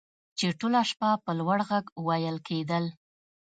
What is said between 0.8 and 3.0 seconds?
شپه په لوړ غږ ویل کیدل